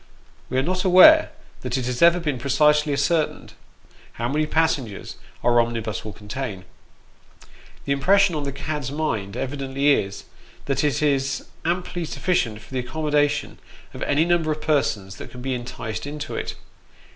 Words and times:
We 0.49 0.57
are 0.57 0.63
not 0.63 0.83
aware 0.83 1.29
that 1.61 1.77
it 1.77 1.85
has 1.85 2.01
ever 2.01 2.19
been 2.19 2.39
precisely 2.39 2.91
ascertained, 2.91 3.53
how 4.13 4.29
many 4.29 4.47
passengers 4.47 5.15
our 5.43 5.61
omnibus 5.61 6.03
will 6.03 6.11
contain. 6.11 6.65
The 7.85 7.91
impression 7.91 8.33
on 8.33 8.41
the 8.41 8.51
cad's 8.51 8.91
mind, 8.91 9.37
evidently 9.37 9.91
is, 9.91 10.23
that 10.65 10.83
it 10.83 11.03
is 11.03 11.45
amply 11.63 12.05
sufficient 12.05 12.61
for 12.61 12.73
the 12.73 12.81
accommoda 12.81 13.29
tion 13.29 13.59
of 13.93 14.01
any 14.01 14.25
number 14.25 14.51
of 14.51 14.59
persons 14.59 15.17
that 15.17 15.29
can 15.29 15.43
be 15.43 15.53
enticed 15.53 16.07
into 16.07 16.35
it. 16.35 16.55